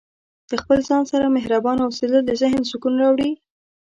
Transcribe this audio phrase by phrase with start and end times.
[0.49, 3.31] د خپل ځان سره مهربانه اوسیدل د ذهن سکون راوړي.